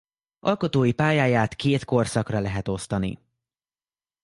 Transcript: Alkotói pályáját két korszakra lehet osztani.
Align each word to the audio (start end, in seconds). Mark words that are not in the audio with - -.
Alkotói 0.39 0.91
pályáját 0.93 1.55
két 1.55 1.83
korszakra 1.85 2.39
lehet 2.39 2.67
osztani. 2.67 3.19